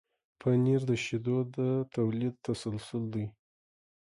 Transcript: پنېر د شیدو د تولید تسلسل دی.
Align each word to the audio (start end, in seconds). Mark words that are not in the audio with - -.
پنېر 0.39 0.81
د 0.89 0.91
شیدو 1.03 1.37
د 1.55 1.57
تولید 1.95 2.35
تسلسل 2.45 3.03
دی. 3.13 3.25